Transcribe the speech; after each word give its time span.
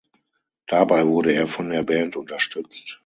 Dabei 0.65 1.05
wurde 1.05 1.31
er 1.31 1.47
von 1.47 1.69
der 1.69 1.83
Band 1.83 2.15
unterstützt. 2.15 2.99